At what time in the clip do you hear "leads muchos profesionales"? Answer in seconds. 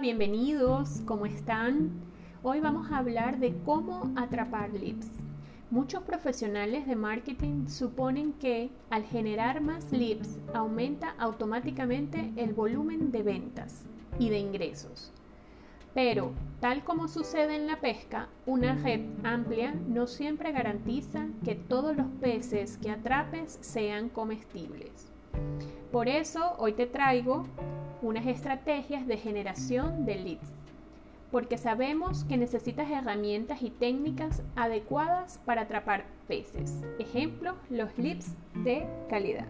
4.72-6.86